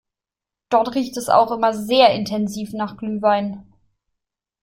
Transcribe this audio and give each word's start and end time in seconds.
Dort 0.69 0.95
riecht 0.95 1.15
es 1.17 1.29
auch 1.29 1.51
immer 1.51 1.75
sehr 1.75 2.15
intensiv 2.15 2.73
nach 2.73 2.97
Glühwein. 2.97 3.71